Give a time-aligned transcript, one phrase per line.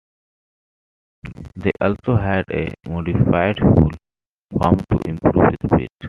[1.55, 3.91] They also had a modified hull
[4.51, 5.89] form to improve speed.